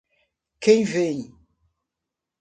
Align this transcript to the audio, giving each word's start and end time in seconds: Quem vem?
Quem 0.59 0.83
vem? 0.83 1.31